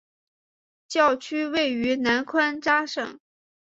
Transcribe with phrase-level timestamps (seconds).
[0.87, 3.19] 教区位于南宽扎省。